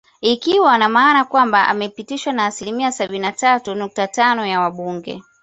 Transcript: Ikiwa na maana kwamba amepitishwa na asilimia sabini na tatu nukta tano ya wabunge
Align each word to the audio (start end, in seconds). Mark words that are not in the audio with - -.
Ikiwa 0.21 0.77
na 0.77 0.89
maana 0.89 1.25
kwamba 1.25 1.67
amepitishwa 1.67 2.33
na 2.33 2.45
asilimia 2.45 2.91
sabini 2.91 3.19
na 3.19 3.31
tatu 3.31 3.75
nukta 3.75 4.07
tano 4.07 4.45
ya 4.45 4.61
wabunge 4.61 5.21